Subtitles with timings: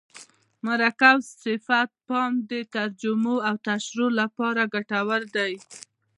[0.65, 5.53] مرکب صفت ته پام د ترجمو او تشریحو له پاره ګټور دئ.